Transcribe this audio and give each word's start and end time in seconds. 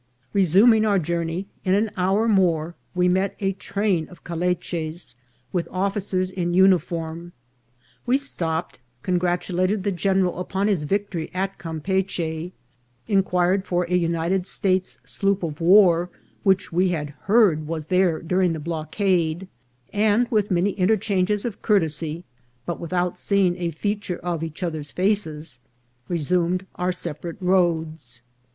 Resuming 0.33 0.83
our 0.83 0.97
journey, 0.97 1.45
in 1.63 1.75
an 1.75 1.91
hour 1.95 2.27
more 2.27 2.73
we 2.95 3.07
met 3.07 3.35
a 3.39 3.53
train 3.53 4.07
of 4.09 4.23
caliches, 4.23 5.13
with 5.53 5.67
officers 5.69 6.31
in 6.31 6.55
uniform. 6.55 7.33
We 8.07 8.17
stopped, 8.17 8.79
congratulated 9.03 9.83
the 9.83 9.91
general 9.91 10.39
upon 10.39 10.67
his 10.67 10.81
victory 10.85 11.29
at 11.35 11.59
Campeachy, 11.59 12.51
inquired 13.07 13.63
for 13.63 13.83
a 13.85 13.93
United 13.95 14.47
States' 14.47 14.99
sloop 15.03 15.43
of 15.43 15.61
war 15.61 16.09
which 16.41 16.71
we 16.73 16.89
had 16.89 17.09
heard 17.29 17.67
was 17.67 17.85
there 17.85 18.23
during 18.23 18.53
the 18.53 18.59
block 18.59 18.99
ade, 18.99 19.47
and, 19.93 20.27
with 20.31 20.49
many 20.49 20.71
interchanges 20.71 21.45
of 21.45 21.61
courtesy, 21.61 22.23
but 22.65 22.79
with 22.79 22.91
out 22.91 23.19
seeing 23.19 23.55
a 23.57 23.69
feature 23.69 24.17
of 24.23 24.41
each 24.43 24.63
other's 24.63 24.89
faces, 24.89 25.59
resumed 26.09 26.65
our 26.73 26.91
separate 26.91 27.37
roads. 27.39 28.23